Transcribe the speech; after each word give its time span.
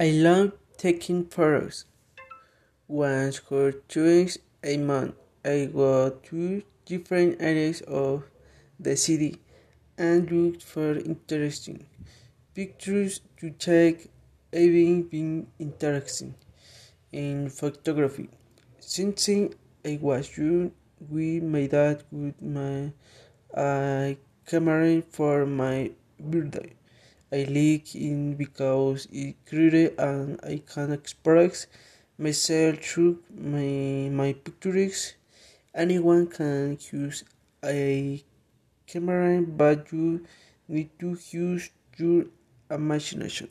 I 0.00 0.12
love 0.12 0.52
taking 0.78 1.26
photos. 1.26 1.84
Once 2.88 3.36
for 3.36 3.72
two 3.72 4.28
a 4.64 4.78
month, 4.78 5.14
I 5.44 5.68
go 5.70 6.08
to 6.08 6.62
different 6.86 7.36
areas 7.38 7.82
of 7.82 8.22
the 8.78 8.96
city 8.96 9.36
and 9.98 10.30
look 10.32 10.62
for 10.62 10.96
interesting 10.96 11.84
pictures 12.54 13.20
to 13.40 13.50
take. 13.50 14.10
Even 14.54 15.02
been 15.02 15.48
interesting 15.58 16.34
in 17.12 17.50
photography. 17.50 18.30
Since 18.78 19.28
I 19.84 19.98
was 20.00 20.34
young, 20.38 20.72
we 21.10 21.40
my 21.40 21.66
dad 21.66 22.04
with 22.10 22.40
my 22.40 22.92
a 23.52 24.16
camera 24.46 25.02
for 25.02 25.44
my 25.44 25.90
birthday. 26.18 26.79
I 27.32 27.44
like 27.44 27.94
it 27.94 28.36
because 28.38 29.08
it's 29.10 29.38
clear 29.48 29.92
and 29.98 30.38
I 30.44 30.62
can 30.72 30.92
express 30.92 31.66
myself 32.18 32.78
through 32.84 33.22
my, 33.34 34.08
my 34.12 34.32
pictures. 34.34 35.14
Anyone 35.74 36.26
can 36.28 36.78
use 36.92 37.24
a 37.64 38.22
camera, 38.86 39.42
but 39.42 39.92
you 39.92 40.26
need 40.68 40.90
to 41.00 41.18
use 41.30 41.70
your 41.98 42.26
imagination. 42.70 43.48